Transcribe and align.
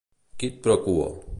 Quid 0.43 0.55
pro 0.63 0.77
quo. 0.87 1.07